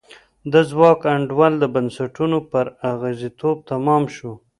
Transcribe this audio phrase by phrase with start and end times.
[0.51, 4.31] د ځواک انډول د بنسټونو پر اغېزمنتوب تمام شو.